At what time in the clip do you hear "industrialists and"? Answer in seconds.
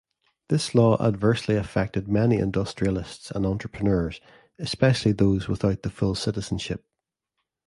2.39-3.45